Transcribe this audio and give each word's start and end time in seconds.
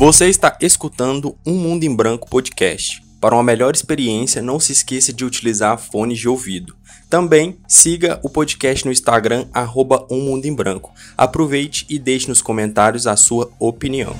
Você 0.00 0.30
está 0.30 0.56
escutando 0.62 1.36
Um 1.44 1.56
Mundo 1.56 1.84
em 1.84 1.94
Branco 1.94 2.26
podcast. 2.26 3.02
Para 3.20 3.34
uma 3.34 3.42
melhor 3.42 3.74
experiência, 3.74 4.40
não 4.40 4.58
se 4.58 4.72
esqueça 4.72 5.12
de 5.12 5.26
utilizar 5.26 5.76
fones 5.76 6.18
de 6.18 6.26
ouvido. 6.26 6.74
Também 7.10 7.58
siga 7.68 8.18
o 8.22 8.30
podcast 8.30 8.86
no 8.86 8.90
Instagram, 8.90 9.46
arroba 9.52 10.06
Um 10.10 10.22
Mundo 10.22 10.46
em 10.46 10.54
Branco. 10.54 10.90
Aproveite 11.18 11.84
e 11.86 11.98
deixe 11.98 12.28
nos 12.28 12.40
comentários 12.40 13.06
a 13.06 13.14
sua 13.14 13.50
opinião. 13.58 14.16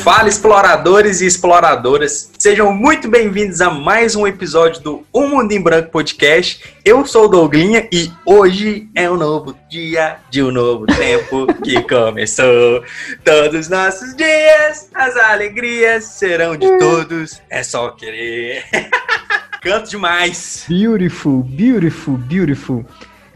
Fala, 0.00 0.30
exploradores 0.30 1.20
e 1.20 1.26
exploradoras! 1.26 2.32
Sejam 2.38 2.72
muito 2.72 3.06
bem-vindos 3.06 3.60
a 3.60 3.68
mais 3.68 4.16
um 4.16 4.26
episódio 4.26 4.82
do 4.82 5.06
Um 5.12 5.28
Mundo 5.28 5.52
em 5.52 5.60
Branco 5.60 5.90
podcast. 5.90 6.74
Eu 6.82 7.04
sou 7.04 7.26
o 7.26 7.28
Douglinha 7.28 7.86
e 7.92 8.10
hoje 8.24 8.88
é 8.94 9.10
um 9.10 9.16
novo 9.18 9.54
dia 9.68 10.16
de 10.30 10.42
um 10.42 10.50
novo 10.50 10.86
tempo 10.96 11.46
que 11.62 11.82
começou. 11.82 12.82
Todos 13.22 13.60
os 13.60 13.68
nossos 13.68 14.16
dias, 14.16 14.88
as 14.94 15.16
alegrias 15.16 16.04
serão 16.04 16.56
de 16.56 16.78
todos. 16.78 17.38
É 17.50 17.62
só 17.62 17.90
querer. 17.90 18.64
Canto 19.60 19.90
demais. 19.90 20.64
Beautiful, 20.66 21.42
beautiful, 21.42 22.16
beautiful. 22.16 22.86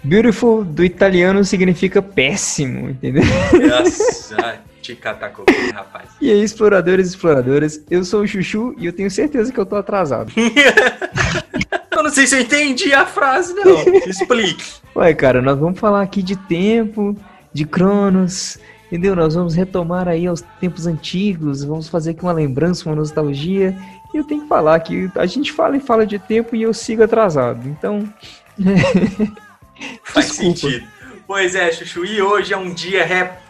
Beautiful 0.02 0.64
do 0.64 0.82
italiano 0.82 1.44
significa 1.44 2.00
péssimo, 2.00 2.88
entendeu? 2.88 3.22
Nossa, 3.68 4.62
te 4.84 4.94
catacou, 4.94 5.46
rapaz. 5.72 6.10
E 6.20 6.30
aí, 6.30 6.42
exploradores 6.42 7.06
e 7.06 7.10
exploradoras, 7.10 7.82
eu 7.90 8.04
sou 8.04 8.22
o 8.22 8.26
Chuchu 8.26 8.74
e 8.76 8.84
eu 8.84 8.92
tenho 8.92 9.10
certeza 9.10 9.50
que 9.50 9.58
eu 9.58 9.64
tô 9.64 9.76
atrasado. 9.76 10.30
Eu 11.90 12.02
não 12.02 12.10
sei 12.10 12.26
se 12.26 12.34
eu 12.34 12.40
entendi 12.40 12.92
a 12.92 13.06
frase, 13.06 13.54
não. 13.54 13.80
Explique. 14.04 14.64
Ué, 14.96 15.14
cara, 15.14 15.40
nós 15.40 15.56
vamos 15.56 15.78
falar 15.78 16.02
aqui 16.02 16.24
de 16.24 16.34
tempo, 16.34 17.16
de 17.52 17.64
Cronos, 17.64 18.58
entendeu? 18.86 19.14
Nós 19.14 19.36
vamos 19.36 19.54
retomar 19.54 20.08
aí 20.08 20.26
aos 20.26 20.40
tempos 20.58 20.88
antigos, 20.88 21.62
vamos 21.62 21.88
fazer 21.88 22.10
aqui 22.10 22.22
uma 22.24 22.32
lembrança, 22.32 22.88
uma 22.88 22.96
nostalgia. 22.96 23.78
E 24.12 24.16
eu 24.16 24.24
tenho 24.24 24.42
que 24.42 24.48
falar 24.48 24.80
que 24.80 25.08
a 25.14 25.24
gente 25.24 25.52
fala 25.52 25.76
e 25.76 25.80
fala 25.80 26.04
de 26.04 26.18
tempo 26.18 26.56
e 26.56 26.62
eu 26.62 26.74
sigo 26.74 27.04
atrasado. 27.04 27.68
Então, 27.68 28.12
Faz 30.02 30.26
sentido. 30.26 30.84
Pois 31.28 31.54
é, 31.54 31.70
Chuchu, 31.70 32.04
e 32.04 32.20
hoje 32.20 32.52
é 32.52 32.56
um 32.56 32.74
dia 32.74 33.04
repleto 33.04 33.43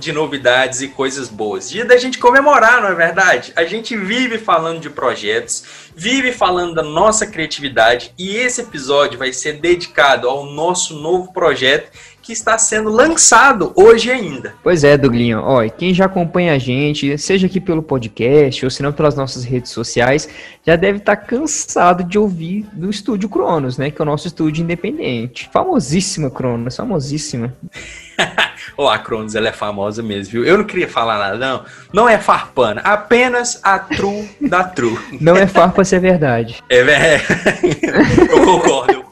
de 0.00 0.12
novidades 0.12 0.80
e 0.80 0.88
coisas 0.88 1.28
boas. 1.28 1.70
Dia 1.70 1.84
da 1.84 1.96
gente 1.96 2.18
comemorar, 2.18 2.82
não 2.82 2.88
é 2.88 2.94
verdade? 2.94 3.52
A 3.54 3.64
gente 3.64 3.96
vive 3.96 4.36
falando 4.36 4.80
de 4.80 4.90
projetos, 4.90 5.64
vive 5.94 6.32
falando 6.32 6.74
da 6.74 6.82
nossa 6.82 7.26
criatividade 7.26 8.12
e 8.18 8.36
esse 8.36 8.62
episódio 8.62 9.18
vai 9.18 9.32
ser 9.32 9.54
dedicado 9.54 10.28
ao 10.28 10.46
nosso 10.46 10.98
novo 10.98 11.32
projeto 11.32 11.90
que 12.22 12.32
está 12.32 12.56
sendo 12.56 12.88
lançado 12.88 13.72
hoje 13.74 14.10
ainda. 14.10 14.54
Pois 14.62 14.84
é, 14.84 14.96
Douglinho. 14.96 15.40
Ó, 15.42 15.62
e 15.62 15.70
quem 15.70 15.92
já 15.92 16.04
acompanha 16.04 16.54
a 16.54 16.58
gente, 16.58 17.18
seja 17.18 17.48
aqui 17.48 17.60
pelo 17.60 17.82
podcast 17.82 18.64
ou 18.64 18.70
se 18.70 18.82
não 18.82 18.92
pelas 18.92 19.16
nossas 19.16 19.42
redes 19.42 19.72
sociais, 19.72 20.28
já 20.64 20.76
deve 20.76 20.98
estar 20.98 21.16
cansado 21.16 22.04
de 22.04 22.18
ouvir 22.18 22.64
do 22.72 22.88
Estúdio 22.88 23.28
Cronos, 23.28 23.76
né? 23.76 23.90
Que 23.90 24.00
é 24.00 24.04
o 24.04 24.06
nosso 24.06 24.28
estúdio 24.28 24.62
independente. 24.62 25.50
Famosíssima 25.52 26.30
Cronos, 26.30 26.76
famosíssima. 26.76 27.54
Ó, 28.78 28.88
a 28.88 28.98
Cronos, 28.98 29.34
ela 29.34 29.48
é 29.48 29.52
famosa 29.52 30.02
mesmo, 30.02 30.32
viu? 30.32 30.44
Eu 30.44 30.58
não 30.58 30.64
queria 30.64 30.88
falar 30.88 31.18
nada, 31.18 31.36
não. 31.36 31.64
Não 31.92 32.08
é 32.08 32.18
farpana, 32.18 32.80
apenas 32.82 33.58
a 33.62 33.78
true 33.78 34.30
da 34.40 34.62
true. 34.62 34.96
Não 35.20 35.36
é 35.36 35.46
farpa 35.46 35.84
se 35.84 35.96
é 35.96 35.98
verdade. 35.98 36.62
É, 36.68 36.82
velho. 36.84 37.22
eu 38.30 38.44
concordo, 38.44 38.92
eu 38.92 39.02
concordo. 39.02 39.11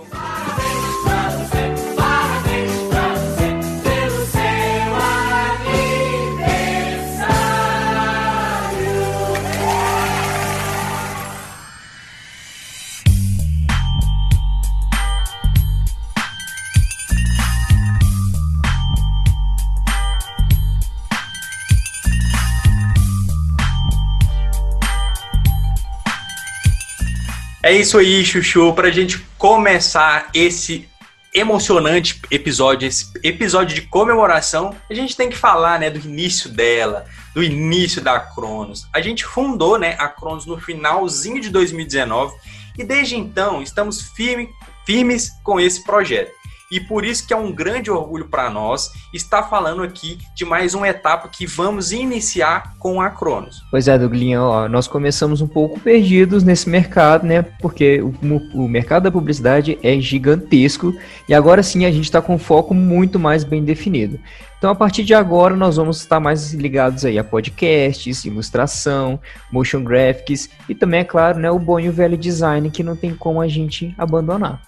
Isso 27.91 27.99
aí, 27.99 28.25
Chuchu, 28.25 28.73
pra 28.73 28.89
gente 28.89 29.19
começar 29.37 30.31
esse 30.33 30.89
emocionante 31.35 32.23
episódio, 32.31 32.87
esse 32.87 33.11
episódio 33.21 33.75
de 33.75 33.83
comemoração, 33.83 34.77
a 34.89 34.95
gente 34.95 35.17
tem 35.17 35.29
que 35.29 35.37
falar, 35.37 35.81
né, 35.81 35.91
do 35.91 35.99
início 35.99 36.49
dela, 36.49 37.05
do 37.35 37.43
início 37.43 38.01
da 38.01 38.21
Cronos. 38.21 38.87
A 38.93 39.01
gente 39.01 39.25
fundou, 39.25 39.77
né, 39.77 39.97
a 39.99 40.07
Cronos 40.07 40.47
no 40.47 40.57
finalzinho 40.57 41.41
de 41.41 41.51
2019 41.51 42.33
e 42.79 42.85
desde 42.85 43.17
então 43.17 43.61
estamos 43.61 44.03
firme, 44.15 44.49
firmes 44.87 45.31
com 45.43 45.59
esse 45.59 45.83
projeto. 45.83 46.31
E 46.71 46.79
por 46.79 47.05
isso 47.05 47.27
que 47.27 47.33
é 47.33 47.37
um 47.37 47.53
grande 47.53 47.91
orgulho 47.91 48.29
para 48.29 48.49
nós 48.49 48.93
estar 49.13 49.43
falando 49.45 49.83
aqui 49.83 50.19
de 50.37 50.45
mais 50.45 50.73
uma 50.73 50.89
etapa 50.89 51.29
que 51.29 51.45
vamos 51.45 51.91
iniciar 51.91 52.77
com 52.79 53.01
a 53.01 53.11
Cronos. 53.11 53.65
Pois 53.71 53.89
é, 53.89 53.99
Douglinho, 53.99 54.43
ó, 54.43 54.69
nós 54.69 54.87
começamos 54.87 55.41
um 55.41 55.49
pouco 55.49 55.81
perdidos 55.81 56.45
nesse 56.45 56.69
mercado, 56.69 57.27
né? 57.27 57.43
Porque 57.43 58.01
o, 58.01 58.15
o 58.55 58.69
mercado 58.69 59.05
da 59.05 59.11
publicidade 59.11 59.79
é 59.83 59.99
gigantesco 60.01 60.95
e 61.29 61.35
agora 61.35 61.63
sim 61.63 61.85
a 61.85 61.91
gente 61.91 62.05
está 62.05 62.23
com 62.23 62.35
um 62.35 62.39
foco 62.39 62.73
muito 62.73 63.19
mais 63.19 63.43
bem 63.43 63.65
definido. 63.65 64.21
Então, 64.61 64.71
a 64.71 64.75
partir 64.75 65.05
de 65.05 65.15
agora, 65.15 65.57
nós 65.57 65.79
vamos 65.79 66.01
estar 66.01 66.21
mais 66.21 66.53
ligados 66.53 67.07
aí 67.07 67.19
a 67.19 67.25
podcasts, 67.25 68.27
ilustração, 68.27 69.19
motion 69.51 69.83
graphics 69.83 70.51
e 70.69 70.75
também, 70.75 71.01
é 71.01 71.05
claro, 71.05 71.39
né, 71.39 71.51
o 71.51 71.59
bom 71.59 71.81
e 71.81 71.89
o 71.89 71.93
velho 71.93 72.15
design 72.15 72.71
que 72.71 72.83
não 72.83 72.95
tem 72.95 73.15
como 73.15 73.41
a 73.41 73.49
gente 73.49 73.95
abandonar. 73.97 74.61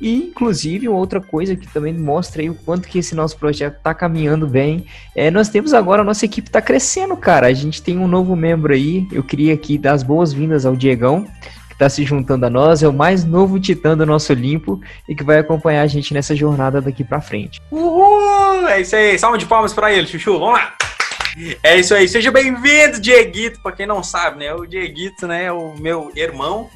E, 0.00 0.28
inclusive, 0.28 0.88
outra 0.88 1.20
coisa 1.20 1.56
que 1.56 1.66
também 1.66 1.92
mostra 1.92 2.42
aí 2.42 2.48
o 2.48 2.54
quanto 2.54 2.86
que 2.86 3.00
esse 3.00 3.12
nosso 3.12 3.36
projeto 3.36 3.78
está 3.78 3.92
caminhando 3.92 4.46
bem, 4.46 4.86
é 5.16 5.32
nós 5.32 5.48
temos 5.48 5.74
agora, 5.74 6.02
a 6.02 6.04
nossa 6.04 6.24
equipe 6.24 6.48
está 6.48 6.62
crescendo, 6.62 7.16
cara. 7.16 7.48
A 7.48 7.52
gente 7.52 7.82
tem 7.82 7.98
um 7.98 8.06
novo 8.06 8.36
membro 8.36 8.72
aí, 8.72 9.04
eu 9.10 9.24
queria 9.24 9.52
aqui 9.52 9.76
dar 9.76 9.94
as 9.94 10.04
boas-vindas 10.04 10.64
ao 10.64 10.76
Diegão, 10.76 11.26
está 11.80 11.88
se 11.88 12.04
juntando 12.04 12.44
a 12.44 12.50
nós, 12.50 12.82
é 12.82 12.88
o 12.88 12.92
mais 12.92 13.24
novo 13.24 13.58
titã 13.58 13.96
do 13.96 14.04
nosso 14.04 14.30
Olimpo 14.34 14.78
e 15.08 15.14
que 15.14 15.24
vai 15.24 15.38
acompanhar 15.38 15.80
a 15.80 15.86
gente 15.86 16.12
nessa 16.12 16.36
jornada 16.36 16.78
daqui 16.78 17.02
para 17.02 17.22
frente. 17.22 17.58
Uhul! 17.70 18.68
É 18.68 18.82
isso 18.82 18.94
aí, 18.94 19.18
salve 19.18 19.38
de 19.38 19.46
palmas 19.46 19.72
pra 19.72 19.90
ele, 19.90 20.06
Chuchu, 20.06 20.38
vamos 20.38 20.58
lá! 20.58 20.74
É 21.62 21.78
isso 21.78 21.94
aí, 21.94 22.06
seja 22.06 22.30
bem-vindo, 22.30 23.00
Dieguito. 23.00 23.60
Pra 23.62 23.72
quem 23.72 23.86
não 23.86 24.02
sabe, 24.02 24.40
né? 24.40 24.52
O 24.52 24.66
Dieguito, 24.66 25.26
né? 25.26 25.44
É 25.44 25.52
o 25.52 25.74
meu 25.78 26.12
irmão, 26.14 26.68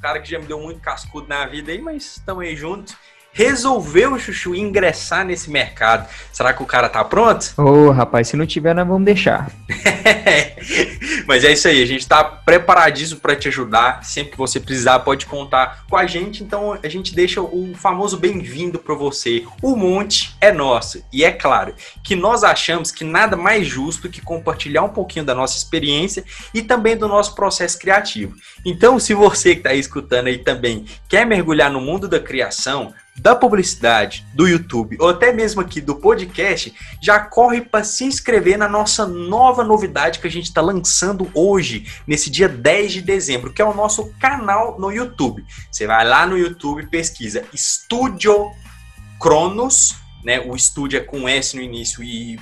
cara 0.00 0.20
que 0.20 0.30
já 0.30 0.38
me 0.38 0.46
deu 0.46 0.58
muito 0.58 0.80
cascudo 0.80 1.28
na 1.28 1.44
vida 1.44 1.70
aí, 1.72 1.82
mas 1.82 2.16
estamos 2.16 2.42
aí 2.42 2.56
juntos. 2.56 2.96
Resolveu, 3.36 4.18
Chuchu, 4.18 4.54
ingressar 4.54 5.22
nesse 5.22 5.50
mercado. 5.50 6.08
Será 6.32 6.54
que 6.54 6.62
o 6.62 6.66
cara 6.66 6.88
tá 6.88 7.04
pronto? 7.04 7.52
Ô, 7.58 7.90
rapaz, 7.90 8.28
se 8.28 8.36
não 8.36 8.46
tiver, 8.46 8.74
nós 8.74 8.88
vamos 8.88 9.04
deixar. 9.04 9.50
Mas 11.28 11.44
é 11.44 11.52
isso 11.52 11.68
aí, 11.68 11.82
a 11.82 11.86
gente 11.86 12.00
está 12.00 12.24
preparadíssimo 12.24 13.20
para 13.20 13.36
te 13.36 13.48
ajudar. 13.48 14.02
Sempre 14.02 14.32
que 14.32 14.38
você 14.38 14.58
precisar, 14.58 15.00
pode 15.00 15.26
contar 15.26 15.84
com 15.86 15.98
a 15.98 16.06
gente. 16.06 16.42
Então 16.42 16.78
a 16.82 16.88
gente 16.88 17.14
deixa 17.14 17.42
o 17.42 17.74
famoso 17.74 18.16
bem-vindo 18.16 18.78
para 18.78 18.94
você. 18.94 19.44
O 19.60 19.76
monte 19.76 20.34
é 20.40 20.50
nosso. 20.50 21.04
E 21.12 21.22
é 21.22 21.30
claro 21.30 21.74
que 22.02 22.16
nós 22.16 22.42
achamos 22.42 22.90
que 22.90 23.04
nada 23.04 23.36
mais 23.36 23.66
justo 23.66 24.08
que 24.08 24.22
compartilhar 24.22 24.82
um 24.82 24.88
pouquinho 24.88 25.26
da 25.26 25.34
nossa 25.34 25.58
experiência 25.58 26.24
e 26.54 26.62
também 26.62 26.96
do 26.96 27.06
nosso 27.06 27.34
processo 27.34 27.78
criativo. 27.78 28.34
Então, 28.64 28.98
se 28.98 29.12
você 29.12 29.52
que 29.52 29.60
está 29.60 29.70
aí 29.70 29.78
escutando 29.78 30.28
aí 30.28 30.38
também 30.38 30.86
quer 31.06 31.26
mergulhar 31.26 31.70
no 31.70 31.82
mundo 31.82 32.08
da 32.08 32.18
criação, 32.18 32.94
da 33.18 33.34
publicidade, 33.34 34.26
do 34.34 34.46
YouTube 34.46 34.96
ou 35.00 35.08
até 35.08 35.32
mesmo 35.32 35.60
aqui 35.60 35.80
do 35.80 35.96
podcast, 35.96 36.74
já 37.00 37.18
corre 37.18 37.60
para 37.60 37.84
se 37.84 38.04
inscrever 38.04 38.58
na 38.58 38.68
nossa 38.68 39.06
nova 39.06 39.64
novidade 39.64 40.18
que 40.18 40.26
a 40.26 40.30
gente 40.30 40.46
está 40.46 40.60
lançando 40.60 41.30
hoje, 41.34 41.86
nesse 42.06 42.30
dia 42.30 42.48
10 42.48 42.92
de 42.92 43.02
dezembro, 43.02 43.52
que 43.52 43.62
é 43.62 43.64
o 43.64 43.74
nosso 43.74 44.12
canal 44.20 44.78
no 44.78 44.90
YouTube. 44.90 45.44
Você 45.70 45.86
vai 45.86 46.04
lá 46.04 46.26
no 46.26 46.36
YouTube, 46.36 46.86
pesquisa 46.86 47.44
Estúdio 47.52 48.50
Cronos, 49.20 49.94
né? 50.24 50.40
O 50.40 50.54
estúdio 50.54 50.98
é 50.98 51.02
com 51.02 51.28
S 51.28 51.56
no 51.56 51.62
início 51.62 52.02
e 52.02 52.38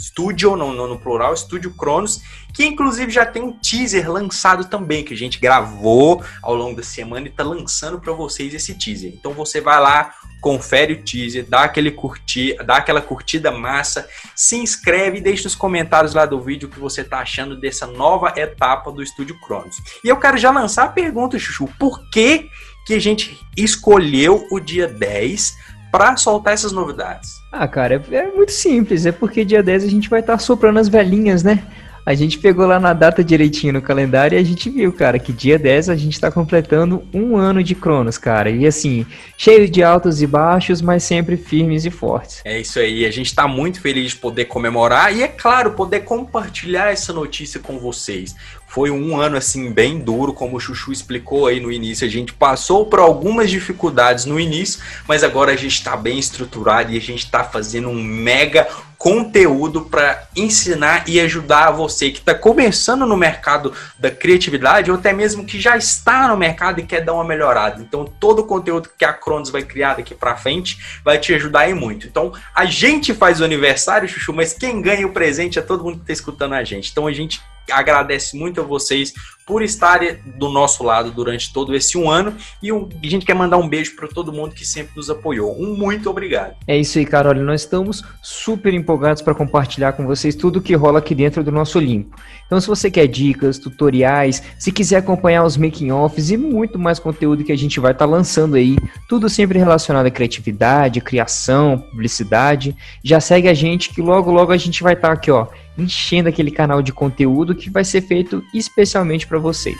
Studio, 0.00 0.56
no, 0.56 0.72
no, 0.72 0.86
no 0.86 0.98
plural, 0.98 1.34
Estúdio 1.34 1.72
Cronos, 1.74 2.20
que 2.54 2.64
inclusive 2.64 3.10
já 3.10 3.26
tem 3.26 3.42
um 3.42 3.52
teaser 3.52 4.10
lançado 4.10 4.64
também, 4.64 5.04
que 5.04 5.14
a 5.14 5.16
gente 5.16 5.38
gravou 5.38 6.22
ao 6.42 6.54
longo 6.54 6.76
da 6.76 6.82
semana 6.82 7.26
e 7.26 7.30
tá 7.30 7.42
lançando 7.42 8.00
para 8.00 8.12
vocês 8.12 8.54
esse 8.54 8.74
teaser. 8.74 9.12
Então 9.14 9.32
você 9.32 9.60
vai 9.60 9.80
lá, 9.80 10.14
confere 10.40 10.92
o 10.94 11.02
teaser, 11.02 11.46
dá 11.48 11.62
aquele 11.62 11.90
curtir, 11.90 12.56
dá 12.64 12.76
aquela 12.76 13.00
curtida 13.00 13.50
massa, 13.50 14.08
se 14.34 14.56
inscreve 14.56 15.18
e 15.18 15.20
deixa 15.20 15.44
nos 15.44 15.54
comentários 15.54 16.14
lá 16.14 16.26
do 16.26 16.40
vídeo 16.40 16.68
o 16.68 16.70
que 16.70 16.80
você 16.80 17.02
tá 17.02 17.18
achando 17.18 17.58
dessa 17.58 17.86
nova 17.86 18.32
etapa 18.36 18.90
do 18.90 19.02
Estúdio 19.02 19.38
Cronos. 19.40 19.76
E 20.04 20.08
eu 20.08 20.16
quero 20.16 20.38
já 20.38 20.50
lançar 20.50 20.84
a 20.84 20.88
pergunta, 20.88 21.38
Chuchu, 21.38 21.68
por 21.78 22.08
que 22.10 22.48
que 22.88 22.94
a 22.94 22.98
gente 22.98 23.38
escolheu 23.54 24.46
o 24.50 24.58
dia 24.58 24.88
10 24.88 25.54
para 25.90 26.16
soltar 26.16 26.54
essas 26.54 26.72
novidades? 26.72 27.30
Ah, 27.52 27.66
cara, 27.66 28.02
é, 28.10 28.16
é 28.16 28.26
muito 28.30 28.52
simples. 28.52 29.06
É 29.06 29.12
porque 29.12 29.44
dia 29.44 29.62
10 29.62 29.84
a 29.84 29.88
gente 29.88 30.08
vai 30.08 30.20
estar 30.20 30.38
soprando 30.38 30.78
as 30.78 30.88
velhinhas, 30.88 31.42
né? 31.42 31.64
A 32.08 32.14
gente 32.14 32.38
pegou 32.38 32.66
lá 32.66 32.80
na 32.80 32.94
data 32.94 33.22
direitinho 33.22 33.74
no 33.74 33.82
calendário 33.82 34.34
e 34.34 34.40
a 34.40 34.42
gente 34.42 34.70
viu, 34.70 34.90
cara, 34.90 35.18
que 35.18 35.30
dia 35.30 35.58
10 35.58 35.90
a 35.90 35.94
gente 35.94 36.18
tá 36.18 36.32
completando 36.32 37.06
um 37.12 37.36
ano 37.36 37.62
de 37.62 37.74
Cronos, 37.74 38.16
cara. 38.16 38.48
E 38.48 38.66
assim, 38.66 39.04
cheio 39.36 39.68
de 39.68 39.82
altos 39.82 40.22
e 40.22 40.26
baixos, 40.26 40.80
mas 40.80 41.02
sempre 41.02 41.36
firmes 41.36 41.84
e 41.84 41.90
fortes. 41.90 42.40
É 42.46 42.58
isso 42.58 42.78
aí, 42.78 43.04
a 43.04 43.10
gente 43.10 43.34
tá 43.34 43.46
muito 43.46 43.82
feliz 43.82 44.12
de 44.12 44.16
poder 44.16 44.46
comemorar 44.46 45.14
e, 45.14 45.22
é 45.22 45.28
claro, 45.28 45.72
poder 45.72 46.00
compartilhar 46.00 46.90
essa 46.90 47.12
notícia 47.12 47.60
com 47.60 47.78
vocês. 47.78 48.34
Foi 48.68 48.90
um 48.90 49.18
ano 49.18 49.38
assim 49.38 49.72
bem 49.72 49.98
duro, 49.98 50.34
como 50.34 50.58
o 50.58 50.60
Chuchu 50.60 50.92
explicou 50.92 51.46
aí 51.46 51.58
no 51.58 51.72
início. 51.72 52.06
A 52.06 52.10
gente 52.10 52.34
passou 52.34 52.84
por 52.84 53.00
algumas 53.00 53.48
dificuldades 53.50 54.26
no 54.26 54.38
início, 54.38 54.80
mas 55.08 55.24
agora 55.24 55.52
a 55.52 55.56
gente 55.56 55.72
está 55.72 55.96
bem 55.96 56.18
estruturado 56.18 56.92
e 56.92 56.96
a 56.98 57.00
gente 57.00 57.24
está 57.24 57.42
fazendo 57.42 57.88
um 57.88 58.02
mega 58.02 58.68
conteúdo 58.98 59.82
para 59.82 60.26
ensinar 60.34 61.08
e 61.08 61.20
ajudar 61.20 61.70
você 61.70 62.10
que 62.10 62.18
está 62.18 62.34
começando 62.34 63.06
no 63.06 63.16
mercado 63.16 63.72
da 63.96 64.10
criatividade 64.10 64.90
ou 64.90 64.96
até 64.96 65.12
mesmo 65.12 65.44
que 65.44 65.60
já 65.60 65.76
está 65.76 66.26
no 66.26 66.36
mercado 66.36 66.80
e 66.80 66.82
quer 66.82 67.04
dar 67.04 67.14
uma 67.14 67.24
melhorada. 67.24 67.80
Então, 67.80 68.04
todo 68.04 68.40
o 68.40 68.44
conteúdo 68.44 68.90
que 68.98 69.04
a 69.04 69.12
Cronos 69.12 69.50
vai 69.50 69.62
criar 69.62 69.94
daqui 69.94 70.16
para 70.16 70.36
frente 70.36 71.00
vai 71.04 71.16
te 71.16 71.32
ajudar 71.32 71.60
aí 71.60 71.74
muito. 71.74 72.08
Então, 72.08 72.32
a 72.52 72.64
gente 72.64 73.14
faz 73.14 73.40
o 73.40 73.44
aniversário, 73.44 74.08
Chuchu, 74.08 74.32
mas 74.32 74.52
quem 74.52 74.82
ganha 74.82 75.06
o 75.06 75.12
presente 75.12 75.60
é 75.60 75.62
todo 75.62 75.84
mundo 75.84 75.98
que 75.98 76.02
está 76.02 76.12
escutando 76.12 76.54
a 76.54 76.64
gente. 76.64 76.90
Então, 76.90 77.06
a 77.06 77.12
gente 77.12 77.40
agradece 77.70 78.36
muito 78.36 78.60
a 78.60 78.64
vocês 78.64 79.12
por 79.48 79.62
estarem 79.62 80.18
do 80.36 80.50
nosso 80.50 80.84
lado 80.84 81.10
durante 81.10 81.50
todo 81.50 81.74
esse 81.74 81.96
um 81.96 82.10
ano 82.10 82.34
e 82.62 82.70
a 82.70 83.08
gente 83.08 83.24
quer 83.24 83.34
mandar 83.34 83.56
um 83.56 83.66
beijo 83.66 83.96
para 83.96 84.06
todo 84.06 84.30
mundo 84.30 84.54
que 84.54 84.64
sempre 84.64 84.92
nos 84.94 85.08
apoiou. 85.08 85.58
Um 85.58 85.74
muito 85.74 86.10
obrigado. 86.10 86.54
É 86.66 86.76
isso 86.76 86.98
aí, 86.98 87.06
Carol. 87.06 87.34
Nós 87.34 87.62
estamos 87.62 88.04
super 88.22 88.74
empolgados 88.74 89.22
para 89.22 89.34
compartilhar 89.34 89.92
com 89.92 90.06
vocês 90.06 90.34
tudo 90.34 90.60
que 90.60 90.74
rola 90.74 90.98
aqui 90.98 91.14
dentro 91.14 91.42
do 91.42 91.50
nosso 91.50 91.78
Limpo. 91.78 92.14
Então, 92.44 92.60
se 92.60 92.66
você 92.66 92.90
quer 92.90 93.06
dicas, 93.06 93.58
tutoriais, 93.58 94.42
se 94.58 94.70
quiser 94.70 94.96
acompanhar 94.96 95.44
os 95.44 95.56
making-offs 95.56 96.30
e 96.30 96.36
muito 96.36 96.78
mais 96.78 96.98
conteúdo 96.98 97.42
que 97.42 97.52
a 97.52 97.56
gente 97.56 97.80
vai 97.80 97.92
estar 97.92 98.06
tá 98.06 98.10
lançando 98.10 98.56
aí, 98.56 98.76
tudo 99.08 99.30
sempre 99.30 99.58
relacionado 99.58 100.06
à 100.06 100.10
criatividade, 100.10 101.00
criação, 101.00 101.78
publicidade, 101.78 102.76
já 103.02 103.18
segue 103.18 103.48
a 103.48 103.54
gente 103.54 103.90
que 103.90 104.02
logo, 104.02 104.30
logo 104.30 104.52
a 104.52 104.56
gente 104.58 104.82
vai 104.82 104.92
estar 104.92 105.08
tá 105.08 105.14
aqui, 105.14 105.30
ó, 105.30 105.46
enchendo 105.78 106.28
aquele 106.28 106.50
canal 106.50 106.82
de 106.82 106.92
conteúdo 106.92 107.54
que 107.54 107.70
vai 107.70 107.84
ser 107.84 108.02
feito 108.02 108.44
especialmente 108.52 109.26
para 109.26 109.38
vocês. 109.38 109.78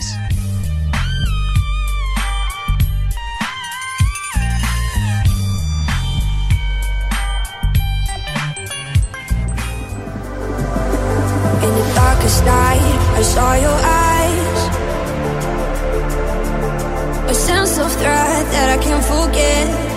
Forget. 19.08 19.87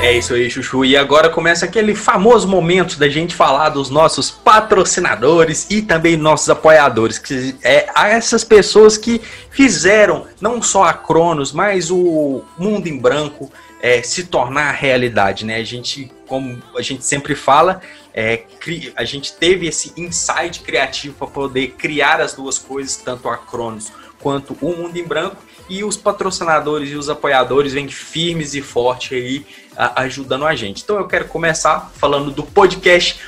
É 0.00 0.16
isso 0.16 0.32
aí, 0.32 0.48
Chuchu. 0.48 0.84
E 0.84 0.96
agora 0.96 1.28
começa 1.28 1.64
aquele 1.64 1.92
famoso 1.94 2.46
momento 2.46 2.98
da 2.98 3.08
gente 3.08 3.34
falar 3.34 3.70
dos 3.70 3.90
nossos 3.90 4.30
patrocinadores 4.30 5.66
e 5.68 5.82
também 5.82 6.16
nossos 6.16 6.48
apoiadores, 6.48 7.18
que 7.18 7.56
é 7.64 7.88
essas 7.94 8.44
pessoas 8.44 8.96
que 8.96 9.20
fizeram 9.50 10.26
não 10.40 10.62
só 10.62 10.84
a 10.84 10.94
Cronos, 10.94 11.52
mas 11.52 11.90
o 11.90 12.44
Mundo 12.56 12.86
em 12.86 12.96
Branco 12.96 13.50
é, 13.82 14.00
se 14.00 14.24
tornar 14.24 14.70
realidade, 14.70 15.44
né? 15.44 15.56
A 15.56 15.64
gente, 15.64 16.10
como 16.28 16.62
a 16.76 16.82
gente 16.82 17.04
sempre 17.04 17.34
fala, 17.34 17.80
é, 18.14 18.44
a 18.96 19.04
gente 19.04 19.32
teve 19.32 19.66
esse 19.66 19.92
insight 19.96 20.60
criativo 20.60 21.16
para 21.16 21.26
poder 21.26 21.72
criar 21.72 22.20
as 22.20 22.34
duas 22.34 22.56
coisas, 22.56 22.96
tanto 22.96 23.28
a 23.28 23.36
Cronos 23.36 23.92
quanto 24.20 24.56
o 24.60 24.76
Mundo 24.76 24.96
em 24.96 25.04
Branco. 25.04 25.47
E 25.68 25.84
os 25.84 25.96
patrocinadores 25.96 26.90
e 26.90 26.94
os 26.96 27.08
apoiadores 27.08 27.72
vêm 27.72 27.88
firmes 27.88 28.54
e 28.54 28.62
fortes 28.62 29.12
aí 29.16 29.46
a- 29.76 30.02
ajudando 30.02 30.46
a 30.46 30.54
gente. 30.54 30.82
Então 30.82 30.96
eu 30.96 31.06
quero 31.06 31.26
começar 31.26 31.90
falando 31.96 32.30
do 32.30 32.42
podcast 32.42 33.20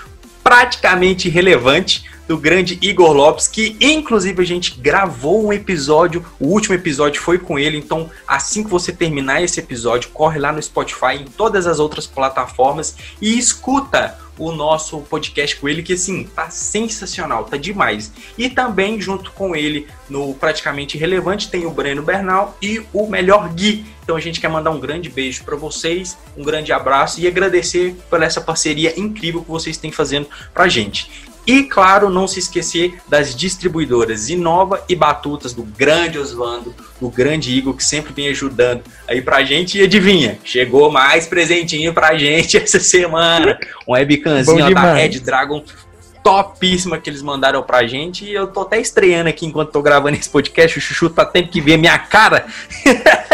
praticamente 0.43 1.29
relevante 1.29 2.05
do 2.27 2.39
grande 2.39 2.79
Igor 2.81 3.13
Lopes, 3.13 3.49
que 3.49 3.77
inclusive 3.81 4.41
a 4.41 4.47
gente 4.47 4.79
gravou 4.81 5.45
um 5.45 5.53
episódio, 5.53 6.25
o 6.39 6.47
último 6.47 6.77
episódio 6.77 7.21
foi 7.21 7.39
com 7.39 7.59
ele, 7.59 7.77
então 7.77 8.09
assim 8.27 8.63
que 8.63 8.71
você 8.71 8.93
terminar 8.93 9.43
esse 9.43 9.59
episódio, 9.59 10.11
corre 10.11 10.39
lá 10.39 10.53
no 10.53 10.63
Spotify, 10.63 11.17
em 11.21 11.25
todas 11.25 11.67
as 11.67 11.81
outras 11.81 12.07
plataformas 12.07 12.97
e 13.21 13.37
escuta 13.37 14.17
o 14.41 14.51
nosso 14.51 15.01
podcast 15.03 15.55
com 15.57 15.69
ele, 15.69 15.83
que 15.83 15.93
assim, 15.93 16.25
tá 16.25 16.49
sensacional, 16.49 17.45
tá 17.45 17.59
demais. 17.59 18.11
E 18.39 18.49
também 18.49 18.99
junto 18.99 19.31
com 19.33 19.55
ele, 19.55 19.87
no 20.09 20.33
Praticamente 20.35 20.97
Relevante, 20.97 21.51
tem 21.51 21.67
o 21.67 21.71
Breno 21.71 22.03
Bernal 22.03 22.57
e 22.61 22.83
o 22.93 23.07
Melhor 23.07 23.53
Gui. 23.53 23.85
Então 24.03 24.17
a 24.17 24.21
gente 24.21 24.41
quer 24.41 24.49
mandar 24.49 24.71
um 24.71 24.81
grande 24.81 25.11
beijo 25.11 25.45
para 25.45 25.55
vocês, 25.57 26.17
um 26.37 26.43
grande 26.43 26.73
abraço 26.73 27.21
e 27.21 27.27
agradecer 27.27 27.95
por 28.09 28.23
essa 28.23 28.41
parceria 28.41 28.99
incrível 28.99 29.43
que 29.43 29.51
vocês 29.51 29.77
têm 29.77 29.93
fazendo 29.93 30.27
pra 30.55 30.67
gente. 30.69 31.30
E 31.47 31.65
claro, 31.65 32.11
não 32.11 32.29
se 32.29 32.39
esquecer 32.39 32.99
das 33.09 33.35
distribuidoras 33.35 34.29
Inova 34.29 34.85
e 34.89 34.95
Batutas 34.95 35.53
do 35.53 35.63
grande 35.63 36.19
Oswando, 36.19 36.75
do 37.01 37.09
grande 37.09 37.51
Igor, 37.57 37.75
que 37.75 37.85
sempre 37.85 38.13
vem 38.13 38.29
ajudando 38.29 38.83
aí 39.09 39.23
pra 39.23 39.43
gente. 39.43 39.79
E 39.79 39.83
adivinha, 39.83 40.39
chegou 40.45 40.91
mais 40.91 41.27
presentinho 41.27 41.93
pra 41.93 42.17
gente 42.17 42.57
essa 42.59 42.79
semana. 42.79 43.59
Um 43.89 43.93
webcamzinho 43.93 44.75
da. 44.75 44.95
Red 44.95 45.21
Dragon 45.21 45.65
topíssima 46.23 46.99
que 46.99 47.09
eles 47.09 47.23
mandaram 47.23 47.63
pra 47.63 47.87
gente. 47.87 48.25
E 48.25 48.35
eu 48.35 48.47
tô 48.47 48.61
até 48.61 48.81
estreando 48.81 49.29
aqui 49.29 49.47
enquanto 49.47 49.73
tô 49.73 49.83
gravando 49.83 50.17
esse 50.17 50.29
podcast. 50.29 50.79
O 50.79 50.81
Chuchu 50.81 51.11
tá 51.11 51.25
tendo 51.25 51.49
que 51.49 51.61
ver 51.61 51.77
minha 51.77 51.99
cara. 51.99 52.47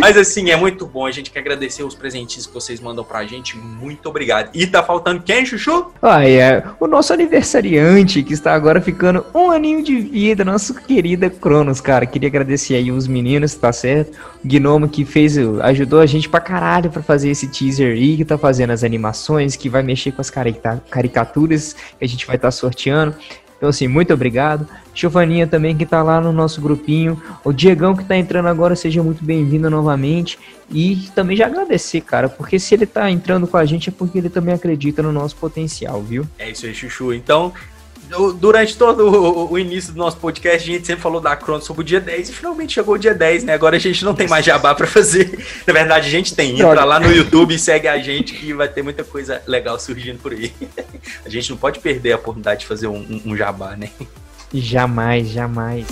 Mas 0.00 0.16
assim, 0.16 0.50
é 0.50 0.56
muito 0.56 0.86
bom. 0.86 1.06
A 1.06 1.10
gente 1.10 1.30
quer 1.30 1.40
agradecer 1.40 1.82
os 1.82 1.94
presentinhos 1.94 2.46
que 2.46 2.52
vocês 2.54 2.80
mandam 2.80 3.04
pra 3.04 3.24
gente. 3.24 3.56
Muito 3.56 4.08
obrigado. 4.08 4.50
E 4.54 4.66
tá 4.66 4.82
faltando 4.82 5.22
quem, 5.22 5.44
Chuchu? 5.46 5.92
Ah, 6.02 6.26
é 6.28 6.64
o 6.78 6.86
nosso 6.86 7.12
aniversariante 7.12 8.22
que 8.22 8.32
está 8.32 8.54
agora 8.54 8.80
ficando 8.80 9.24
um 9.34 9.50
aninho 9.50 9.82
de 9.82 9.96
vida, 10.00 10.44
nosso 10.44 10.74
querida 10.74 11.28
Cronos, 11.30 11.80
cara. 11.80 12.06
Queria 12.06 12.28
agradecer 12.28 12.74
aí 12.74 12.90
os 12.90 13.06
meninos, 13.06 13.54
tá 13.54 13.72
certo? 13.72 14.16
O 14.44 14.48
Gnomo 14.48 14.88
que 14.88 15.04
fez, 15.04 15.36
ajudou 15.62 16.00
a 16.00 16.06
gente 16.06 16.28
pra 16.28 16.40
caralho 16.40 16.90
pra 16.90 17.02
fazer 17.02 17.30
esse 17.30 17.48
teaser 17.48 17.92
aí, 17.94 18.16
que 18.16 18.24
tá 18.24 18.38
fazendo 18.38 18.70
as 18.70 18.82
animações, 18.84 19.56
que 19.56 19.68
vai 19.68 19.82
mexer 19.82 20.12
com 20.12 20.20
as 20.20 20.30
carica- 20.30 20.82
caricaturas 20.90 21.74
que 21.98 22.04
a 22.04 22.08
gente 22.08 22.26
vai 22.26 22.36
estar 22.36 22.50
sorteando. 22.50 23.14
Então, 23.60 23.68
assim, 23.68 23.86
muito 23.86 24.10
obrigado. 24.14 24.66
Giovaninha 24.94 25.46
também, 25.46 25.76
que 25.76 25.84
tá 25.84 26.02
lá 26.02 26.18
no 26.18 26.32
nosso 26.32 26.62
grupinho. 26.62 27.22
O 27.44 27.52
Diegão, 27.52 27.94
que 27.94 28.02
tá 28.02 28.16
entrando 28.16 28.48
agora, 28.48 28.74
seja 28.74 29.02
muito 29.02 29.22
bem-vindo 29.22 29.68
novamente. 29.68 30.38
E 30.72 31.10
também 31.14 31.36
já 31.36 31.44
agradecer, 31.44 32.00
cara, 32.00 32.26
porque 32.26 32.58
se 32.58 32.74
ele 32.74 32.86
tá 32.86 33.10
entrando 33.10 33.46
com 33.46 33.58
a 33.58 33.66
gente 33.66 33.90
é 33.90 33.92
porque 33.92 34.16
ele 34.16 34.30
também 34.30 34.54
acredita 34.54 35.02
no 35.02 35.12
nosso 35.12 35.36
potencial, 35.36 36.00
viu? 36.00 36.26
É 36.38 36.50
isso 36.50 36.64
aí, 36.64 36.74
Chuchu. 36.74 37.12
Então, 37.12 37.52
durante 38.38 38.76
todo 38.76 39.06
o- 39.08 39.52
o 39.52 39.58
início 39.58 39.92
do 39.92 39.98
nosso 39.98 40.16
podcast, 40.16 40.68
a 40.68 40.72
gente 40.74 40.86
sempre 40.86 41.02
falou 41.02 41.20
da 41.20 41.36
Cronos 41.36 41.64
sobre 41.64 41.82
o 41.82 41.84
dia 41.84 42.00
10 42.00 42.28
e 42.28 42.32
finalmente 42.32 42.72
chegou 42.74 42.94
o 42.94 42.98
dia 42.98 43.14
10, 43.14 43.44
né? 43.44 43.54
Agora 43.54 43.76
a 43.76 43.78
gente 43.78 44.04
não 44.04 44.14
tem 44.14 44.26
mais 44.28 44.44
jabá 44.44 44.74
pra 44.74 44.86
fazer. 44.86 45.38
Na 45.66 45.72
verdade, 45.72 46.06
a 46.06 46.10
gente 46.10 46.34
tem. 46.34 46.54
Entra 46.60 46.84
lá 46.84 46.98
no 47.00 47.10
YouTube 47.12 47.54
e 47.54 47.58
segue 47.58 47.88
a 47.88 47.98
gente 47.98 48.34
que 48.34 48.52
vai 48.52 48.68
ter 48.68 48.82
muita 48.82 49.04
coisa 49.04 49.42
legal 49.46 49.78
surgindo 49.78 50.18
por 50.18 50.32
aí. 50.32 50.52
A 51.24 51.28
gente 51.28 51.50
não 51.50 51.56
pode 51.56 51.78
perder 51.80 52.12
a 52.12 52.16
oportunidade 52.16 52.60
de 52.60 52.66
fazer 52.66 52.86
um, 52.86 52.96
um- 52.96 53.22
um 53.32 53.36
jabá, 53.36 53.74
né? 53.76 53.90
Jamais, 54.52 55.28
jamais. 55.28 55.86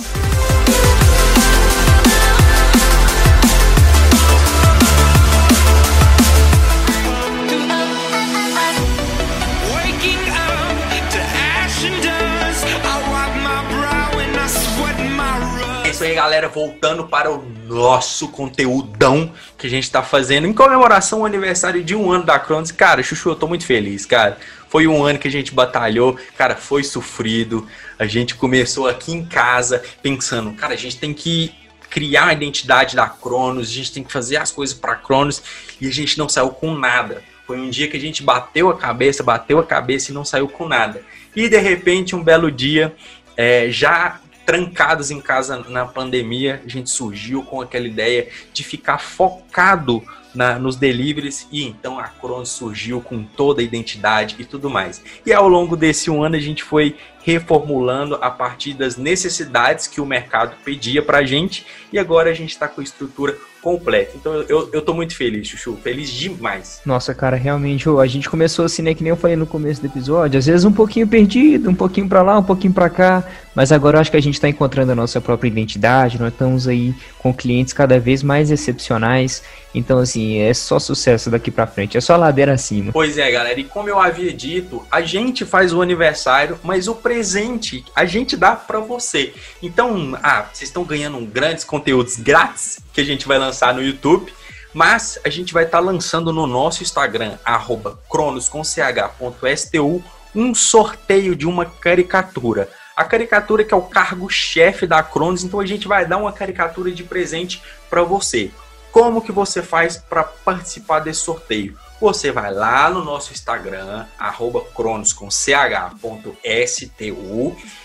Isso 15.99 16.05
aí, 16.05 16.15
galera. 16.15 16.47
Voltando 16.47 17.05
para 17.05 17.29
o 17.29 17.43
nosso 17.67 18.29
conteúdão 18.29 19.33
que 19.57 19.67
a 19.67 19.69
gente 19.69 19.91
tá 19.91 20.01
fazendo 20.01 20.47
em 20.47 20.53
comemoração 20.53 21.19
ao 21.19 21.25
aniversário 21.25 21.83
de 21.83 21.93
um 21.93 22.09
ano 22.09 22.23
da 22.23 22.39
Cronos. 22.39 22.71
Cara, 22.71 23.03
Chuchu, 23.03 23.31
eu 23.31 23.35
tô 23.35 23.49
muito 23.49 23.65
feliz, 23.65 24.05
cara. 24.05 24.37
Foi 24.69 24.87
um 24.87 25.03
ano 25.03 25.19
que 25.19 25.27
a 25.27 25.31
gente 25.31 25.53
batalhou, 25.53 26.17
cara, 26.37 26.55
foi 26.55 26.85
sofrido. 26.85 27.67
A 27.97 28.05
gente 28.05 28.35
começou 28.35 28.87
aqui 28.87 29.11
em 29.11 29.25
casa 29.25 29.83
pensando, 30.01 30.53
cara, 30.53 30.73
a 30.73 30.77
gente 30.77 30.97
tem 30.97 31.13
que 31.13 31.53
criar 31.89 32.27
a 32.27 32.33
identidade 32.33 32.95
da 32.95 33.09
Cronos, 33.09 33.67
a 33.67 33.73
gente 33.73 33.91
tem 33.91 34.01
que 34.01 34.13
fazer 34.13 34.37
as 34.37 34.51
coisas 34.51 34.77
para 34.77 34.95
Cronos 34.95 35.43
e 35.81 35.87
a 35.87 35.91
gente 35.91 36.17
não 36.17 36.29
saiu 36.29 36.51
com 36.51 36.73
nada. 36.75 37.21
Foi 37.45 37.59
um 37.59 37.69
dia 37.69 37.89
que 37.89 37.97
a 37.97 37.99
gente 37.99 38.23
bateu 38.23 38.69
a 38.69 38.77
cabeça, 38.77 39.21
bateu 39.21 39.59
a 39.59 39.65
cabeça 39.65 40.11
e 40.11 40.13
não 40.13 40.23
saiu 40.23 40.47
com 40.47 40.65
nada. 40.65 41.01
E 41.35 41.49
de 41.49 41.57
repente, 41.57 42.15
um 42.15 42.23
belo 42.23 42.49
dia, 42.49 42.95
é, 43.35 43.69
já 43.69 44.21
trancados 44.49 45.11
em 45.11 45.21
casa 45.21 45.63
na 45.69 45.85
pandemia, 45.85 46.59
a 46.65 46.67
gente 46.67 46.89
surgiu 46.89 47.43
com 47.43 47.61
aquela 47.61 47.85
ideia 47.85 48.29
de 48.51 48.63
ficar 48.63 48.97
focado 48.97 50.03
na, 50.33 50.57
nos 50.57 50.75
deliveries 50.75 51.47
e 51.51 51.67
então 51.67 51.99
a 51.99 52.07
Cronos 52.07 52.49
surgiu 52.49 52.99
com 52.99 53.21
toda 53.23 53.61
a 53.61 53.63
identidade 53.63 54.35
e 54.39 54.43
tudo 54.43 54.67
mais. 54.67 55.03
E 55.23 55.31
ao 55.31 55.47
longo 55.47 55.77
desse 55.77 56.09
um 56.09 56.23
ano 56.23 56.35
a 56.35 56.39
gente 56.39 56.63
foi 56.63 56.95
reformulando 57.23 58.15
a 58.15 58.31
partir 58.31 58.73
das 58.73 58.97
necessidades 58.97 59.85
que 59.85 60.01
o 60.01 60.05
mercado 60.05 60.55
pedia 60.65 61.03
para 61.03 61.19
a 61.19 61.23
gente 61.23 61.63
e 61.93 61.99
agora 61.99 62.31
a 62.31 62.33
gente 62.33 62.49
está 62.49 62.67
com 62.67 62.81
a 62.81 62.83
estrutura 62.83 63.37
completa. 63.61 64.13
Então 64.15 64.33
eu, 64.47 64.69
eu 64.71 64.81
tô 64.81 64.93
muito 64.93 65.15
feliz, 65.15 65.47
Chuchu, 65.47 65.77
feliz 65.83 66.09
demais. 66.09 66.81
Nossa, 66.85 67.13
cara, 67.13 67.35
realmente, 67.35 67.87
a 67.89 68.05
gente 68.05 68.29
começou 68.29 68.65
assim, 68.65 68.81
né, 68.81 68.93
que 68.93 69.03
nem 69.03 69.09
eu 69.09 69.17
falei 69.17 69.35
no 69.35 69.45
começo 69.45 69.81
do 69.81 69.87
episódio, 69.87 70.37
às 70.37 70.45
vezes 70.45 70.65
um 70.65 70.71
pouquinho 70.71 71.07
perdido, 71.07 71.69
um 71.69 71.75
pouquinho 71.75 72.07
pra 72.07 72.21
lá, 72.21 72.37
um 72.37 72.43
pouquinho 72.43 72.73
pra 72.73 72.89
cá, 72.89 73.23
mas 73.53 73.71
agora 73.71 73.97
eu 73.97 74.01
acho 74.01 74.11
que 74.11 74.17
a 74.17 74.21
gente 74.21 74.39
tá 74.39 74.47
encontrando 74.47 74.91
a 74.91 74.95
nossa 74.95 75.19
própria 75.19 75.49
identidade, 75.49 76.19
nós 76.19 76.31
estamos 76.31 76.67
aí 76.67 76.93
com 77.19 77.33
clientes 77.33 77.73
cada 77.73 77.99
vez 77.99 78.23
mais 78.23 78.49
excepcionais, 78.49 79.43
então 79.75 79.99
assim, 79.99 80.39
é 80.39 80.53
só 80.53 80.79
sucesso 80.79 81.29
daqui 81.29 81.51
pra 81.51 81.67
frente, 81.67 81.97
é 81.97 82.01
só 82.01 82.15
ladeira 82.15 82.53
acima. 82.53 82.91
Pois 82.91 83.17
é, 83.17 83.29
galera, 83.29 83.59
e 83.59 83.63
como 83.63 83.89
eu 83.89 83.99
havia 83.99 84.33
dito, 84.33 84.83
a 84.89 85.01
gente 85.01 85.45
faz 85.45 85.73
o 85.73 85.81
aniversário, 85.81 86.57
mas 86.63 86.87
o 86.87 86.95
presente 86.95 87.83
a 87.95 88.05
gente 88.05 88.37
dá 88.37 88.55
pra 88.55 88.79
você. 88.79 89.33
Então, 89.61 90.17
ah, 90.23 90.45
vocês 90.51 90.69
estão 90.69 90.83
ganhando 90.83 91.19
grandes 91.25 91.63
conteúdos 91.63 92.15
grátis 92.15 92.79
que 92.93 93.01
a 93.01 93.03
gente 93.03 93.27
vai 93.27 93.37
lançar 93.37 93.48
no 93.73 93.81
YouTube. 93.81 94.33
Mas 94.73 95.19
a 95.25 95.29
gente 95.29 95.53
vai 95.53 95.63
estar 95.65 95.79
lançando 95.79 96.31
no 96.31 96.45
nosso 96.45 96.83
Instagram, 96.83 97.37
arroba 97.43 97.99
cronos.ch.stu, 98.09 100.03
um 100.35 100.53
sorteio 100.53 101.35
de 101.35 101.47
uma 101.47 101.65
caricatura. 101.65 102.69
A 102.95 103.03
caricatura 103.03 103.63
que 103.63 103.73
é 103.73 103.77
o 103.77 103.81
cargo-chefe 103.81 104.85
da 104.85 105.01
Cronos, 105.01 105.43
então 105.43 105.59
a 105.59 105.65
gente 105.65 105.87
vai 105.87 106.05
dar 106.05 106.17
uma 106.17 106.33
caricatura 106.33 106.91
de 106.91 107.03
presente 107.03 107.61
para 107.89 108.03
você. 108.03 108.51
Como 108.91 109.21
que 109.21 109.31
você 109.31 109.61
faz 109.61 109.97
para 109.97 110.23
participar 110.23 110.99
desse 110.99 111.21
sorteio? 111.21 111.77
Você 112.01 112.31
vai 112.31 112.53
lá 112.53 112.89
no 112.89 113.03
nosso 113.03 113.31
Instagram, 113.33 114.05
arroba 114.17 114.61
cronos 114.73 115.13
com 115.13 115.29
ch.stu 115.29 115.97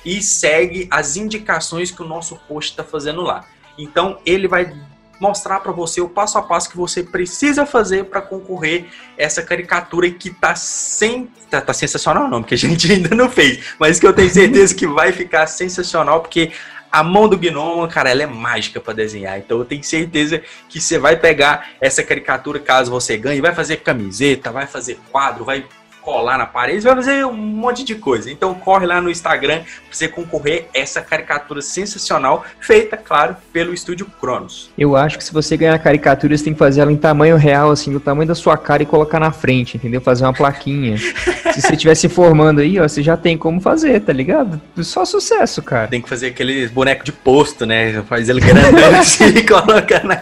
e 0.04 0.22
segue 0.22 0.88
as 0.90 1.16
indicações 1.16 1.90
que 1.90 2.02
o 2.02 2.08
nosso 2.08 2.36
post 2.48 2.70
está 2.72 2.84
fazendo 2.84 3.22
lá. 3.22 3.44
Então 3.76 4.18
ele 4.24 4.46
vai 4.48 4.72
mostrar 5.20 5.60
para 5.60 5.72
você 5.72 6.00
o 6.00 6.08
passo 6.08 6.38
a 6.38 6.42
passo 6.42 6.70
que 6.70 6.76
você 6.76 7.02
precisa 7.02 7.64
fazer 7.64 8.04
para 8.06 8.20
concorrer 8.20 8.86
essa 9.16 9.42
caricatura 9.42 10.10
que 10.10 10.30
tá 10.30 10.54
sem 10.54 11.30
tá, 11.50 11.60
tá, 11.60 11.72
sensacional 11.72 12.28
não, 12.28 12.42
porque 12.42 12.54
a 12.54 12.58
gente 12.58 12.90
ainda 12.90 13.14
não 13.14 13.28
fez, 13.28 13.74
mas 13.78 13.98
que 13.98 14.06
eu 14.06 14.12
tenho 14.12 14.30
certeza 14.30 14.74
que 14.74 14.86
vai 14.86 15.12
ficar 15.12 15.46
sensacional 15.46 16.20
porque 16.20 16.52
a 16.94 17.02
mão 17.02 17.28
do 17.28 17.36
gnomo, 17.36 17.88
cara, 17.88 18.08
ela 18.08 18.22
é 18.22 18.26
mágica 18.26 18.78
para 18.78 18.94
desenhar. 18.94 19.36
Então 19.36 19.58
eu 19.58 19.64
tenho 19.64 19.82
certeza 19.82 20.40
que 20.68 20.80
você 20.80 20.96
vai 20.96 21.16
pegar 21.16 21.70
essa 21.80 22.04
caricatura 22.04 22.60
caso 22.60 22.88
você 22.88 23.16
ganhe, 23.16 23.40
vai 23.40 23.52
fazer 23.52 23.78
camiseta, 23.78 24.52
vai 24.52 24.68
fazer 24.68 25.00
quadro, 25.10 25.44
vai 25.44 25.64
colar 26.04 26.36
na 26.36 26.46
parede, 26.46 26.80
vai 26.80 26.94
fazer 26.94 27.24
um 27.24 27.32
monte 27.32 27.82
de 27.82 27.94
coisa. 27.94 28.30
Então 28.30 28.54
corre 28.54 28.86
lá 28.86 29.00
no 29.00 29.10
Instagram 29.10 29.60
para 29.60 29.64
você 29.90 30.06
concorrer 30.06 30.66
a 30.74 30.78
essa 30.78 31.00
caricatura 31.00 31.62
sensacional, 31.62 32.44
feita, 32.60 32.96
claro, 32.96 33.36
pelo 33.52 33.72
estúdio 33.72 34.06
Cronos. 34.20 34.70
Eu 34.76 34.96
acho 34.96 35.16
que 35.16 35.24
se 35.24 35.32
você 35.32 35.56
ganhar 35.56 35.74
a 35.74 35.78
caricatura, 35.78 36.36
você 36.36 36.44
tem 36.44 36.52
que 36.52 36.58
fazer 36.58 36.82
ela 36.82 36.92
em 36.92 36.96
tamanho 36.96 37.36
real, 37.36 37.70
assim, 37.70 37.92
do 37.92 37.98
tamanho 37.98 38.28
da 38.28 38.34
sua 38.34 38.56
cara 38.58 38.82
e 38.82 38.86
colocar 38.86 39.18
na 39.18 39.32
frente, 39.32 39.76
entendeu? 39.76 40.00
Fazer 40.00 40.24
uma 40.24 40.34
plaquinha. 40.34 40.98
se 41.54 41.62
você 41.62 41.72
estiver 41.72 41.94
se 41.94 42.08
formando 42.08 42.60
aí, 42.60 42.78
ó, 42.78 42.86
você 42.86 43.02
já 43.02 43.16
tem 43.16 43.38
como 43.38 43.60
fazer, 43.60 44.00
tá 44.00 44.12
ligado? 44.12 44.60
Só 44.82 45.04
sucesso, 45.04 45.62
cara. 45.62 45.88
Tem 45.88 46.02
que 46.02 46.08
fazer 46.08 46.28
aqueles 46.28 46.70
bonecos 46.70 47.04
de 47.04 47.12
posto, 47.12 47.64
né? 47.64 48.02
Faz 48.02 48.28
ele 48.28 48.40
grandão 48.40 48.94
assim 49.00 49.24
e 49.24 49.42
coloca 49.42 50.02
na, 50.04 50.20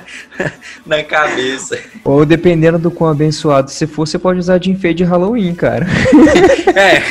na 0.86 1.02
cabeça. 1.02 1.78
Ou 2.04 2.24
dependendo 2.24 2.78
do 2.78 2.90
quão 2.90 3.10
abençoado 3.10 3.70
você 3.70 3.86
for, 3.86 4.06
você 4.06 4.18
pode 4.18 4.38
usar 4.38 4.58
de 4.58 4.70
enfeite 4.70 4.98
de 4.98 5.04
Halloween, 5.04 5.54
cara. 5.54 5.71
É. 6.76 7.02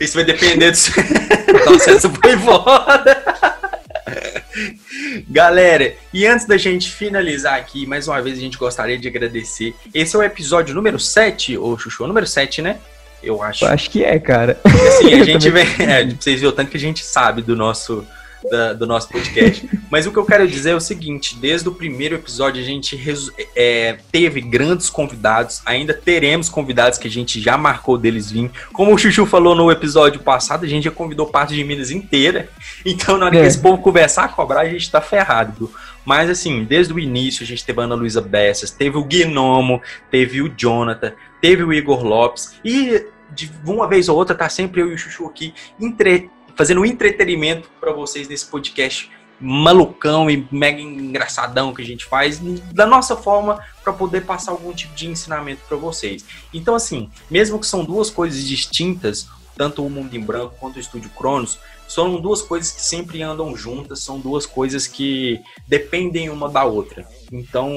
Isso 0.00 0.14
vai 0.14 0.24
depender 0.24 0.66
do. 0.66 0.92
Essa 1.86 2.10
foi 2.10 2.36
foda. 2.38 3.22
Galera, 5.28 5.94
e 6.12 6.26
antes 6.26 6.46
da 6.46 6.56
gente 6.56 6.90
finalizar 6.90 7.54
aqui, 7.54 7.86
mais 7.86 8.08
uma 8.08 8.20
vez 8.20 8.38
a 8.38 8.40
gente 8.40 8.58
gostaria 8.58 8.98
de 8.98 9.08
agradecer. 9.08 9.74
Esse 9.92 10.14
é 10.16 10.18
o 10.18 10.22
episódio 10.22 10.74
número 10.74 10.98
7, 10.98 11.56
ô 11.56 11.78
Chuchu, 11.78 12.06
número 12.06 12.26
7, 12.26 12.62
né? 12.62 12.78
Eu 13.22 13.42
acho. 13.42 13.64
Eu 13.64 13.68
acho 13.68 13.90
que 13.90 14.04
é, 14.04 14.18
cara. 14.18 14.58
Assim, 14.64 15.14
a 15.14 15.24
gente 15.24 15.50
vem. 15.50 15.66
É, 15.80 16.04
vocês 16.06 16.40
verem 16.40 16.48
o 16.48 16.52
tanto 16.52 16.70
que 16.70 16.76
a 16.76 16.80
gente 16.80 17.04
sabe 17.04 17.42
do 17.42 17.56
nosso. 17.56 18.06
Da- 18.50 18.72
do 18.72 18.86
nosso 18.86 19.08
podcast. 19.08 19.68
Mas 19.90 20.06
o 20.06 20.12
que 20.12 20.18
eu 20.18 20.24
quero 20.24 20.46
dizer 20.46 20.70
é 20.70 20.74
o 20.74 20.80
seguinte: 20.80 21.36
desde 21.36 21.68
o 21.68 21.72
primeiro 21.72 22.14
episódio 22.14 22.60
a 22.62 22.64
gente 22.64 22.96
é, 23.56 23.98
teve 24.12 24.40
grandes 24.40 24.90
convidados, 24.90 25.62
ainda 25.64 25.94
teremos 25.94 26.48
convidados 26.48 26.98
que 26.98 27.08
a 27.08 27.10
gente 27.10 27.40
já 27.40 27.56
marcou 27.56 27.96
deles 27.98 28.30
vir. 28.30 28.50
Como 28.72 28.94
o 28.94 28.98
Chuchu 28.98 29.26
falou 29.26 29.54
no 29.54 29.70
episódio 29.70 30.20
passado, 30.20 30.64
a 30.64 30.68
gente 30.68 30.84
já 30.84 30.90
convidou 30.90 31.26
parte 31.26 31.54
de 31.54 31.64
Minas 31.64 31.90
inteira. 31.90 32.48
Então, 32.84 33.16
na 33.16 33.26
hora 33.26 33.36
que 33.36 33.42
É. 33.42 33.46
esse 33.46 33.58
povo 33.58 33.82
a 34.24 34.28
cobrar, 34.28 34.60
a 34.60 34.68
gente 34.68 34.90
tá 34.90 35.00
ferrado. 35.00 35.70
Mas 36.04 36.28
assim, 36.28 36.64
desde 36.64 36.92
o 36.92 36.98
início 36.98 37.42
a 37.42 37.46
gente 37.46 37.64
teve 37.64 37.80
a 37.80 37.84
Ana 37.84 37.94
Luísa 37.94 38.20
Bessas, 38.20 38.70
teve 38.70 38.98
o 38.98 39.04
Gnomo, 39.04 39.80
teve 40.10 40.42
o 40.42 40.52
Jonathan, 40.54 41.12
teve 41.40 41.62
o 41.64 41.72
Igor 41.72 42.04
Lopes 42.04 42.56
e 42.64 43.06
de 43.34 43.50
uma 43.66 43.88
vez 43.88 44.08
ou 44.08 44.16
outra 44.16 44.34
tá 44.36 44.48
sempre 44.48 44.82
eu 44.82 44.90
e 44.90 44.94
o 44.94 44.98
Chuchu 44.98 45.24
aqui 45.26 45.54
entre- 45.80 46.30
fazendo 46.56 46.84
entretenimento 46.84 47.68
para 47.80 47.92
vocês 47.92 48.28
nesse 48.28 48.46
podcast 48.46 49.10
malucão 49.40 50.30
e 50.30 50.46
mega 50.50 50.80
engraçadão 50.80 51.74
que 51.74 51.82
a 51.82 51.84
gente 51.84 52.04
faz 52.04 52.40
da 52.72 52.86
nossa 52.86 53.16
forma 53.16 53.60
para 53.82 53.92
poder 53.92 54.22
passar 54.22 54.52
algum 54.52 54.72
tipo 54.72 54.94
de 54.94 55.08
ensinamento 55.08 55.60
para 55.68 55.76
vocês. 55.76 56.24
Então 56.52 56.74
assim, 56.74 57.10
mesmo 57.30 57.58
que 57.58 57.66
são 57.66 57.84
duas 57.84 58.10
coisas 58.10 58.44
distintas, 58.44 59.28
tanto 59.56 59.84
o 59.84 59.90
Mundo 59.90 60.14
em 60.14 60.20
Branco 60.20 60.54
quanto 60.58 60.76
o 60.76 60.80
Estúdio 60.80 61.10
Cronos, 61.10 61.58
são 61.86 62.20
duas 62.20 62.40
coisas 62.40 62.72
que 62.72 62.82
sempre 62.82 63.22
andam 63.22 63.54
juntas, 63.56 64.00
são 64.00 64.18
duas 64.18 64.46
coisas 64.46 64.86
que 64.86 65.40
dependem 65.68 66.30
uma 66.30 66.48
da 66.48 66.64
outra. 66.64 67.06
Então, 67.30 67.70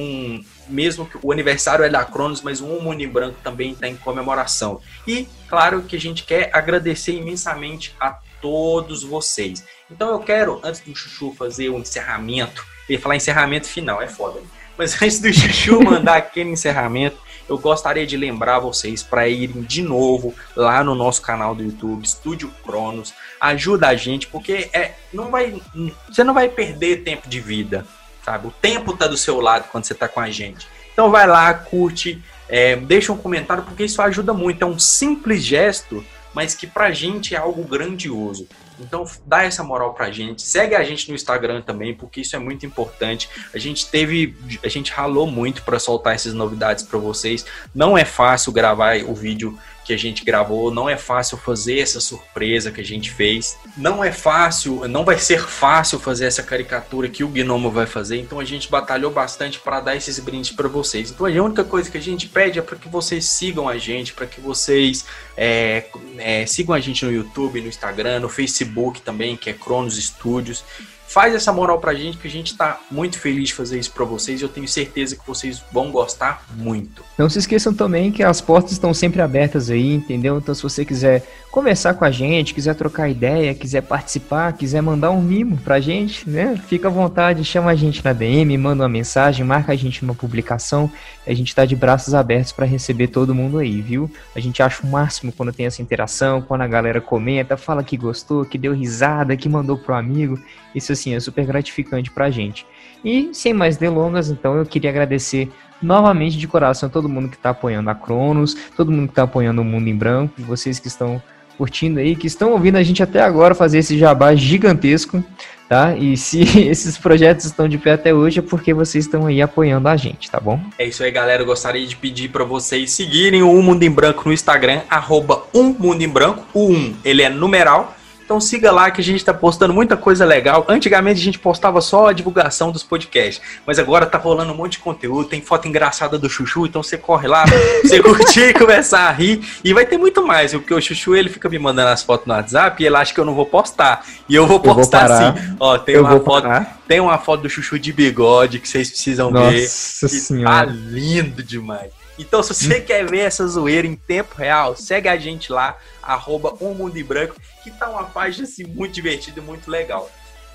mesmo 0.70 1.06
que 1.06 1.20
o 1.22 1.32
aniversário 1.32 1.84
é 1.84 1.90
da 1.90 2.06
Cronos, 2.06 2.42
mas 2.42 2.62
o 2.62 2.66
Mundo 2.66 3.02
em 3.02 3.08
Branco 3.08 3.38
também 3.44 3.74
está 3.74 3.88
em 3.88 3.98
comemoração. 3.98 4.80
E, 5.06 5.28
claro, 5.50 5.84
que 5.84 5.96
a 5.96 6.00
gente 6.00 6.24
quer 6.24 6.50
agradecer 6.54 7.14
imensamente 7.14 7.94
a 8.00 8.18
todos 8.42 9.04
vocês. 9.04 9.64
Então, 9.90 10.12
eu 10.12 10.20
quero, 10.20 10.60
antes 10.64 10.82
do 10.82 10.96
Chuchu 10.96 11.34
fazer 11.34 11.70
o 11.70 11.78
encerramento, 11.78 12.66
ia 12.90 13.00
falar 13.00 13.16
encerramento 13.16 13.68
final, 13.68 14.02
é 14.02 14.08
foda. 14.08 14.40
né? 14.40 14.48
Mas 14.78 14.94
antes 15.02 15.20
do 15.20 15.34
Chuchu 15.34 15.82
mandar 15.84 16.18
aquele 16.18 16.50
encerramento, 16.50 17.18
eu 17.50 17.58
gostaria 17.58 18.06
de 18.06 18.18
lembrar 18.18 18.60
vocês 18.60 19.02
para 19.02 19.28
irem 19.28 19.62
de 19.62 19.82
novo 19.82 20.36
lá 20.56 20.84
no 20.84 20.94
nosso 20.94 21.22
canal 21.22 21.56
do 21.56 21.64
YouTube, 21.64 22.04
Estúdio 22.04 22.52
Cronos. 22.64 23.14
Ajuda 23.40 23.88
a 23.88 23.96
gente, 23.96 24.28
porque 24.28 24.70
é, 24.74 24.94
não 25.14 25.32
vai, 25.32 25.62
você 26.10 26.24
não 26.24 26.34
vai 26.34 26.50
perder 26.50 27.04
tempo 27.04 27.30
de 27.30 27.40
vida, 27.40 27.86
sabe? 28.24 28.48
O 28.48 28.52
tempo 28.52 28.96
tá 28.96 29.08
do 29.08 29.18
seu 29.18 29.40
lado 29.40 29.70
quando 29.72 29.86
você 29.86 29.94
tá 29.94 30.08
com 30.08 30.20
a 30.20 30.30
gente. 30.30 30.68
Então 30.92 31.10
vai 31.10 31.26
lá, 31.26 31.54
curte, 31.54 32.22
é, 32.50 32.76
deixa 32.76 33.14
um 33.14 33.18
comentário, 33.18 33.64
porque 33.64 33.86
isso 33.86 34.02
ajuda 34.02 34.34
muito. 34.34 34.62
É 34.62 34.66
um 34.66 34.80
simples 34.80 35.44
gesto, 35.44 36.04
mas 36.38 36.54
que 36.54 36.68
pra 36.68 36.92
gente 36.92 37.34
é 37.34 37.38
algo 37.40 37.64
grandioso. 37.64 38.48
Então 38.80 39.04
dá 39.26 39.42
essa 39.42 39.64
moral 39.64 39.96
pra 39.96 40.12
gente. 40.12 40.44
Segue 40.44 40.76
a 40.76 40.84
gente 40.84 41.10
no 41.10 41.16
Instagram 41.16 41.64
também, 41.64 41.96
porque 41.96 42.22
isso 42.22 42.36
é 42.36 42.40
muito 42.40 42.64
importante. 42.64 43.28
A 43.52 43.58
gente 43.58 43.90
teve, 43.90 44.38
a 44.64 44.68
gente 44.68 44.92
ralou 44.92 45.26
muito 45.26 45.64
para 45.64 45.80
soltar 45.80 46.14
essas 46.14 46.36
novidades 46.36 46.84
para 46.84 47.00
vocês. 47.00 47.44
Não 47.74 47.98
é 47.98 48.06
fácil 48.06 48.52
gravar 48.52 48.98
o 48.98 49.16
vídeo 49.16 49.58
que 49.88 49.94
a 49.94 49.98
gente 49.98 50.26
gravou, 50.26 50.70
não 50.70 50.90
é 50.90 50.98
fácil 50.98 51.38
fazer 51.38 51.80
essa 51.80 52.02
surpresa 52.02 52.70
que 52.70 52.82
a 52.82 52.84
gente 52.84 53.10
fez. 53.10 53.58
Não 53.78 54.04
é 54.04 54.12
fácil, 54.12 54.86
não 54.86 55.06
vai 55.06 55.18
ser 55.18 55.40
fácil 55.40 55.98
fazer 55.98 56.26
essa 56.26 56.44
caricatura 56.44 57.08
que 57.08 57.24
o 57.24 57.30
Gnomo 57.30 57.72
vai 57.72 57.86
fazer. 57.86 58.20
Então 58.20 58.38
a 58.38 58.44
gente 58.44 58.70
batalhou 58.70 59.10
bastante 59.10 59.60
para 59.60 59.80
dar 59.80 59.96
esses 59.96 60.20
brindes 60.20 60.52
para 60.52 60.68
vocês. 60.68 61.10
Então 61.10 61.26
a 61.26 61.30
única 61.30 61.64
coisa 61.64 61.90
que 61.90 61.98
a 61.98 62.02
gente 62.02 62.28
pede 62.28 62.60
é 62.60 62.62
para 62.62 62.76
que 62.76 62.90
vocês 62.90 63.24
sigam 63.24 63.70
a 63.70 63.78
gente, 63.78 64.12
para 64.12 64.26
que 64.26 64.42
vocês 64.42 65.06
é, 65.38 65.86
é, 66.18 66.46
sigam 66.46 66.76
a 66.76 66.82
gente 66.82 67.06
no 67.06 67.12
YouTube, 67.12 67.62
no 67.62 67.70
Instagram, 67.70 68.20
no 68.20 68.28
Facebook 68.28 69.02
também, 69.02 69.38
que 69.38 69.50
é 69.50 69.54
Cronos 69.54 69.96
Studios. 69.96 70.66
Faz 71.08 71.34
essa 71.34 71.54
moral 71.54 71.80
pra 71.80 71.94
gente, 71.94 72.18
que 72.18 72.28
a 72.28 72.32
gente 72.32 72.58
tá 72.58 72.80
muito 72.92 73.18
feliz 73.18 73.50
de 73.50 73.54
fazer 73.54 73.80
isso 73.80 73.92
pra 73.92 74.04
vocês. 74.04 74.42
Eu 74.42 74.50
tenho 74.50 74.68
certeza 74.68 75.16
que 75.16 75.26
vocês 75.26 75.64
vão 75.72 75.90
gostar 75.90 76.46
muito. 76.56 77.04
Não 77.18 77.30
se 77.30 77.40
esqueçam 77.40 77.74
também 77.74 78.12
que 78.12 78.22
as 78.22 78.42
portas 78.42 78.74
estão 78.74 78.94
sempre 78.94 79.22
abertas 79.22 79.70
aí, 79.70 79.94
entendeu? 79.94 80.38
Então, 80.38 80.54
se 80.54 80.62
você 80.62 80.84
quiser 80.84 81.26
conversar 81.50 81.96
com 81.96 82.06
a 82.06 82.12
gente, 82.12 82.54
quiser 82.54 82.76
trocar 82.76 83.10
ideia, 83.10 83.56
quiser 83.56 83.82
participar, 83.82 84.54
quiser 84.54 84.82
mandar 84.82 85.10
um 85.10 85.22
mimo 85.22 85.58
pra 85.58 85.80
gente, 85.80 86.30
né? 86.30 86.56
Fica 86.68 86.88
à 86.88 86.92
vontade, 86.92 87.44
chama 87.44 87.72
a 87.72 87.76
gente 87.76 88.04
na 88.04 88.14
DM, 88.14 88.56
manda 88.58 88.84
uma 88.84 88.90
mensagem, 88.90 89.46
marca 89.46 89.72
a 89.72 89.76
gente 89.76 90.06
numa 90.06 90.14
publicação. 90.14 90.92
A 91.26 91.34
gente 91.34 91.56
tá 91.56 91.66
de 91.66 91.76
braços 91.76 92.14
abertos 92.14 92.52
para 92.52 92.66
receber 92.66 93.08
todo 93.08 93.34
mundo 93.34 93.58
aí, 93.58 93.82
viu? 93.82 94.12
A 94.36 94.40
gente 94.40 94.62
acha 94.62 94.84
o 94.84 94.88
máximo 94.88 95.32
quando 95.32 95.52
tem 95.52 95.66
essa 95.66 95.82
interação, 95.82 96.42
quando 96.42 96.62
a 96.62 96.68
galera 96.68 97.02
comenta, 97.02 97.58
fala 97.58 97.84
que 97.84 97.98
gostou, 97.98 98.46
que 98.46 98.58
deu 98.58 98.74
risada, 98.74 99.36
que 99.36 99.50
mandou 99.50 99.78
pro 99.78 99.96
amigo. 99.96 100.40
Isso 100.76 100.92
assim 100.98 101.16
é 101.16 101.20
super 101.20 101.46
gratificante 101.46 102.12
pra 102.12 102.30
gente. 102.30 102.66
E 103.06 103.30
sem 103.34 103.54
mais 103.54 103.78
delongas, 103.78 104.30
então 104.30 104.56
eu 104.56 104.66
queria 104.66 104.90
agradecer 104.90 105.50
novamente 105.82 106.38
de 106.38 106.48
coração 106.48 106.88
a 106.88 106.92
todo 106.92 107.08
mundo 107.08 107.30
que 107.30 107.36
está 107.36 107.52
apoiando 107.52 107.90
a 107.90 107.96
Cronos, 107.96 108.56
todo 108.76 108.92
mundo 108.92 109.08
que 109.08 109.12
está 109.12 109.24
apoiando 109.24 109.62
o 109.62 109.66
Mundo 109.66 109.88
em 109.88 109.96
Branco, 109.96 110.42
vocês 110.42 110.80
que 110.80 110.88
estão 110.88 111.22
curtindo 111.58 112.00
aí, 112.00 112.16
que 112.16 112.28
estão 112.28 112.52
ouvindo 112.52 112.78
a 112.78 112.84
gente 112.84 113.02
até 113.02 113.22
agora 113.22 113.56
fazer 113.56 113.80
esse 113.80 113.98
jabá 113.98 114.36
gigantesco, 114.36 115.24
tá? 115.68 115.96
E 115.96 116.16
se 116.16 116.42
esses 116.70 116.98
projetos 116.98 117.46
estão 117.46 117.68
de 117.68 117.78
pé 117.78 117.94
até 117.94 118.14
hoje 118.14 118.40
é 118.40 118.42
porque 118.42 118.74
vocês 118.74 119.06
estão 119.06 119.26
aí 119.26 119.42
apoiando 119.42 119.88
a 119.88 119.98
gente, 119.98 120.30
tá 120.30 120.40
bom? 120.40 120.60
É 120.78 120.86
isso 120.86 121.04
aí, 121.04 121.12
galera. 121.12 121.42
Eu 121.42 121.48
gostaria 121.48 121.86
de 121.86 121.96
pedir 121.96 122.30
para 122.30 122.44
vocês 122.44 122.92
seguirem 122.92 123.42
o 123.42 123.50
Um 123.50 123.62
Mundo 123.62 123.84
em 123.84 123.92
Branco 123.92 124.24
no 124.26 124.34
Instagram, 124.34 124.82
arroba 124.90 125.44
Um 125.54 125.76
Mundo 125.78 126.02
em 126.02 126.10
Branco. 126.10 126.46
O 126.54 126.70
1, 126.72 126.96
ele 127.04 127.24
é 127.24 127.30
numeral. 127.30 127.97
Então 128.28 128.42
siga 128.42 128.74
lá 128.74 128.92
que 128.92 129.00
a 129.00 129.04
gente 129.04 129.24
tá 129.24 129.34
postando 129.34 129.74
muita 129.74 129.96
coisa 129.96 130.26
legal. 130.26 130.66
Antigamente 130.68 131.18
a 131.22 131.24
gente 131.24 131.40
postava 131.40 131.80
só 131.80 132.08
a 132.08 132.12
divulgação 132.14 132.74
dos 132.74 132.84
podcasts, 132.84 133.42
mas 133.66 133.80
agora 133.80 134.06
tá 134.06 134.18
rolando 134.18 134.52
um 134.52 134.56
monte 134.58 134.74
de 134.74 134.80
conteúdo, 134.80 135.30
tem 135.30 135.42
foto 135.42 135.66
engraçada 135.66 136.20
do 136.20 136.30
Chuchu, 136.30 136.66
então 136.66 136.84
você 136.84 136.98
corre 136.98 137.26
lá, 137.26 137.46
você 137.82 138.04
curtir, 138.04 138.54
começar 138.54 139.08
a 139.08 139.12
rir 139.14 139.40
e 139.64 139.74
vai 139.74 139.86
ter 139.86 139.98
muito 139.98 140.28
mais, 140.28 140.52
porque 140.52 140.74
o 140.74 140.82
Chuchu 140.82 141.16
ele 141.16 141.30
fica 141.30 141.48
me 141.48 141.58
mandando 141.58 141.88
as 141.88 142.04
fotos 142.04 142.28
no 142.28 142.34
WhatsApp 142.34 142.84
e 142.84 142.86
ele 142.86 142.98
acha 142.98 143.14
que 143.14 143.20
eu 143.22 143.24
não 143.24 143.34
vou 143.34 143.46
postar. 143.46 144.06
E 144.28 144.36
eu 144.36 144.46
vou 144.46 144.58
Eu 144.58 144.64
vou 144.64 144.76
postar 144.76 145.08
sim. 145.08 145.56
Ó, 145.58 145.78
tem 145.78 145.96
Eu 145.96 146.02
uma 146.02 146.20
foto, 146.20 146.44
parar. 146.44 146.82
tem 146.86 147.00
uma 147.00 147.18
foto 147.18 147.44
do 147.44 147.50
Chuchu 147.50 147.80
de 147.80 147.94
bigode 147.94 148.60
que 148.60 148.68
vocês 148.68 148.90
precisam 148.90 149.32
ver. 149.32 149.40
Nossa 149.40 150.10
Tá 150.10 150.14
senhora. 150.14 150.66
lindo 150.70 151.42
demais. 151.42 151.92
Então, 152.20 152.42
se 152.42 152.52
você 152.52 152.82
quer 152.82 153.06
ver 153.08 153.20
essa 153.20 153.48
zoeira 153.48 153.86
em 153.86 153.94
tempo 153.96 154.34
real, 154.36 154.76
segue 154.76 155.08
a 155.08 155.16
gente 155.18 155.52
lá, 155.52 155.78
arroba 156.02 156.52
um 156.60 156.74
Mundo 156.74 156.98
em 156.98 157.04
Branco, 157.04 157.36
que 157.72 157.78
tá 157.78 157.90
uma 157.90 158.06
página 158.06 158.48
assim, 158.48 158.64
muito 158.64 158.94
divertida 158.94 159.40
e 159.40 159.44
muito 159.44 159.70
legal. 159.70 160.10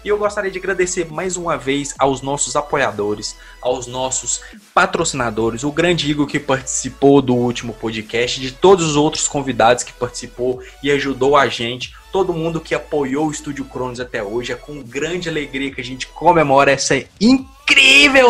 E 0.05 0.09
eu 0.09 0.19
gostaria 0.19 0.51
de 0.51 0.59
agradecer 0.59 1.09
mais 1.13 1.37
uma 1.37 1.57
vez 1.57 1.95
aos 1.97 2.23
nossos 2.23 2.57
apoiadores, 2.57 3.37
aos 3.61 3.87
nossos 3.87 4.43
patrocinadores, 4.75 5.63
o 5.63 5.71
grande 5.71 6.11
Igor 6.11 6.27
que 6.27 6.41
participou 6.41 7.23
do 7.23 7.37
último 7.37 7.73
podcast, 7.73 8.41
de 8.41 8.51
todos 8.51 8.85
os 8.85 8.97
outros 8.97 9.29
convidados 9.29 9.85
que 9.85 9.93
participou 9.93 10.61
e 10.83 10.91
ajudou 10.91 11.37
a 11.37 11.47
gente, 11.47 11.95
todo 12.11 12.33
mundo 12.33 12.61
que 12.61 12.75
apoiou 12.75 13.29
o 13.29 13.31
Estúdio 13.31 13.65
Cronos 13.67 14.01
até 14.01 14.23
hoje. 14.23 14.53
É 14.53 14.57
com 14.57 14.83
grande 14.83 15.29
alegria 15.29 15.73
que 15.73 15.81
a 15.81 15.85
gente 15.85 16.09
comemora 16.09 16.73
essa 16.73 16.97
incrível 17.21 17.52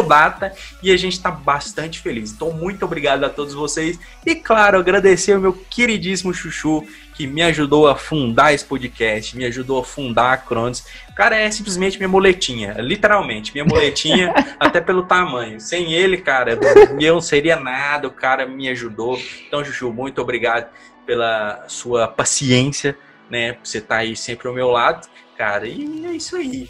data 0.03 0.53
e 0.83 0.93
a 0.93 0.97
gente 0.97 1.15
está 1.15 1.31
bastante 1.31 2.01
feliz. 2.01 2.33
Então, 2.33 2.53
muito 2.53 2.85
obrigado 2.85 3.25
a 3.25 3.31
todos 3.31 3.55
vocês. 3.55 3.99
E, 4.27 4.35
claro, 4.35 4.79
agradecer 4.79 5.33
ao 5.33 5.41
meu 5.41 5.53
queridíssimo 5.53 6.35
Chuchu, 6.35 6.87
que 7.15 7.27
me 7.27 7.43
ajudou 7.43 7.89
a 7.89 7.97
fundar 7.97 8.53
esse 8.53 8.65
podcast, 8.65 9.37
me 9.37 9.45
ajudou 9.45 9.81
a 9.81 9.85
fundar 9.85 10.33
a 10.33 10.37
Cronos. 10.37 10.85
O 11.11 11.15
cara 11.15 11.37
é 11.37 11.51
simplesmente 11.51 11.97
minha 11.97 12.09
moletinha, 12.09 12.75
literalmente, 12.79 13.53
minha 13.53 13.65
moletinha, 13.65 14.33
até 14.61 14.81
pelo 14.81 15.05
tamanho. 15.05 15.61
Sem 15.61 15.93
ele, 15.93 16.19
cara, 16.19 16.59
eu 17.01 17.15
não 17.15 17.21
seria 17.21 17.57
nada, 17.57 18.09
o 18.09 18.13
cara 18.13 18.47
me 18.47 18.69
ajudou. 18.69 19.19
Então, 19.47 19.65
Chuchu, 19.65 19.93
muito 19.93 20.21
obrigado 20.21 20.71
pela 21.07 21.65
sua 21.69 22.07
paciência, 22.07 22.97
né? 23.31 23.57
Você 23.63 23.79
estar 23.79 23.97
aí 23.97 24.15
sempre 24.15 24.49
ao 24.49 24.55
meu 24.55 24.69
lado, 24.69 25.09
cara. 25.37 25.67
E 25.67 26.07
é 26.07 26.13
isso 26.13 26.37
aí. 26.37 26.69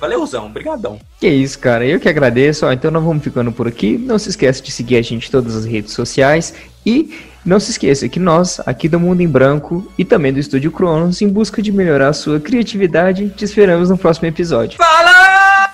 Valeuzão, 0.00 0.50
brigadão. 0.50 0.98
Que 1.20 1.28
isso, 1.28 1.58
cara. 1.58 1.84
Eu 1.84 2.00
que 2.00 2.08
agradeço. 2.08 2.66
Ó, 2.66 2.72
então 2.72 2.90
nós 2.90 3.04
vamos 3.04 3.22
ficando 3.22 3.52
por 3.52 3.68
aqui. 3.68 3.98
Não 3.98 4.18
se 4.18 4.30
esqueça 4.30 4.62
de 4.62 4.72
seguir 4.72 4.96
a 4.96 5.02
gente 5.02 5.28
em 5.28 5.30
todas 5.30 5.54
as 5.54 5.64
redes 5.64 5.92
sociais. 5.92 6.54
E 6.86 7.14
não 7.44 7.60
se 7.60 7.70
esqueça 7.70 8.08
que 8.08 8.18
nós, 8.18 8.60
aqui 8.66 8.88
do 8.88 8.98
Mundo 8.98 9.20
em 9.20 9.28
Branco 9.28 9.90
e 9.98 10.04
também 10.04 10.32
do 10.32 10.38
Estúdio 10.38 10.72
Cronos, 10.72 11.20
em 11.20 11.28
busca 11.28 11.60
de 11.60 11.70
melhorar 11.70 12.08
a 12.08 12.12
sua 12.12 12.40
criatividade, 12.40 13.28
te 13.30 13.44
esperamos 13.44 13.90
no 13.90 13.98
próximo 13.98 14.28
episódio. 14.28 14.78
Fala! 14.78 15.70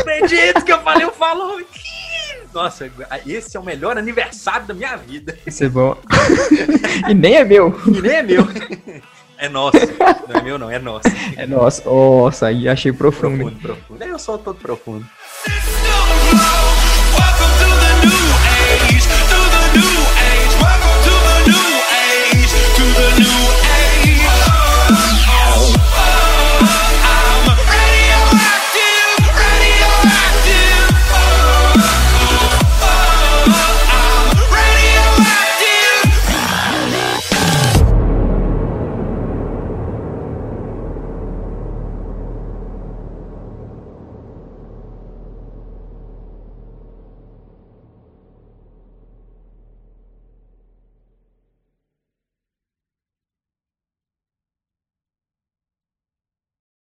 Acredito 0.00 0.64
que 0.64 0.72
eu 0.72 0.80
falei 0.80 1.06
o 1.06 1.12
falou. 1.12 1.60
Nossa, 2.52 2.90
esse 3.26 3.56
é 3.56 3.60
o 3.60 3.64
melhor 3.64 3.96
aniversário 3.96 4.66
da 4.66 4.74
minha 4.74 4.96
vida. 4.96 5.38
Isso 5.46 5.62
é 5.64 5.68
bom. 5.68 5.96
e 7.08 7.14
nem 7.14 7.36
é 7.36 7.44
meu. 7.44 7.78
E 7.86 8.00
nem 8.00 8.12
é 8.12 8.22
meu. 8.22 8.46
É 9.40 9.48
nosso. 9.48 9.78
Não 10.28 10.38
é 10.38 10.42
meu, 10.42 10.58
não, 10.58 10.70
é 10.70 10.78
nosso. 10.78 11.08
É 11.34 11.46
nosso. 11.46 11.82
Nossa, 11.88 12.48
aí 12.48 12.68
achei 12.68 12.92
profundo. 12.92 13.38
Profundo, 13.38 13.58
profundo. 13.58 14.04
Eu 14.04 14.18
sou 14.18 14.36
todo 14.36 14.56
profundo. 14.56 15.06